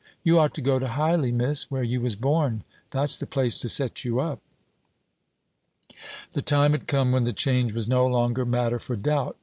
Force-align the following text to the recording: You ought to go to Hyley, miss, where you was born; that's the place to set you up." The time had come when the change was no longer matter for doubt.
You 0.23 0.39
ought 0.39 0.55
to 0.55 0.63
go 0.63 0.79
to 0.79 0.87
Hyley, 0.87 1.31
miss, 1.31 1.69
where 1.69 1.83
you 1.83 2.01
was 2.01 2.15
born; 2.15 2.63
that's 2.89 3.17
the 3.17 3.27
place 3.27 3.59
to 3.59 3.69
set 3.69 4.03
you 4.03 4.19
up." 4.19 4.41
The 6.33 6.41
time 6.41 6.71
had 6.71 6.87
come 6.87 7.11
when 7.11 7.23
the 7.23 7.33
change 7.33 7.73
was 7.73 7.87
no 7.87 8.07
longer 8.07 8.43
matter 8.43 8.79
for 8.79 8.95
doubt. 8.95 9.37